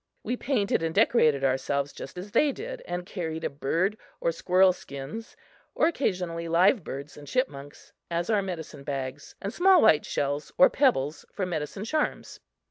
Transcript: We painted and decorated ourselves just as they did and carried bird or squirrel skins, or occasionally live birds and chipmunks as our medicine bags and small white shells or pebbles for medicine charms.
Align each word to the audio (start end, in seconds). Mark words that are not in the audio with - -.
We 0.23 0.35
painted 0.35 0.81
and 0.81 0.95
decorated 0.95 1.43
ourselves 1.43 1.93
just 1.93 2.17
as 2.17 2.31
they 2.31 2.51
did 2.51 2.81
and 2.87 3.05
carried 3.05 3.47
bird 3.59 3.97
or 4.19 4.31
squirrel 4.31 4.73
skins, 4.73 5.37
or 5.75 5.85
occasionally 5.85 6.47
live 6.47 6.83
birds 6.83 7.17
and 7.17 7.27
chipmunks 7.27 7.93
as 8.09 8.27
our 8.27 8.41
medicine 8.41 8.81
bags 8.83 9.35
and 9.43 9.53
small 9.53 9.79
white 9.79 10.03
shells 10.07 10.51
or 10.57 10.71
pebbles 10.71 11.23
for 11.31 11.45
medicine 11.45 11.85
charms. 11.85 12.39